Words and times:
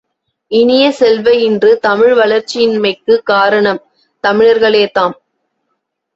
இனிய 0.51 0.91
செல்வ, 0.91 1.33
இன்று 1.33 1.79
தமிழ் 1.79 2.13
வளர்ச்சியின்மைக்குக் 2.13 3.23
காரணம் 3.23 3.81
தமிழர்களே 4.23 4.91
தாம். 4.91 5.21